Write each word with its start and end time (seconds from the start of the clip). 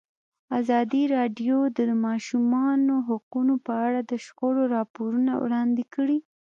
ازادي 0.59 1.03
راډیو 1.15 1.57
د 1.77 1.79
د 1.89 1.91
ماشومانو 2.07 2.95
حقونه 3.07 3.55
په 3.65 3.73
اړه 3.85 3.99
د 4.03 4.11
شخړو 4.25 4.63
راپورونه 4.75 5.31
وړاندې 5.43 5.83
کړي. 5.93 6.17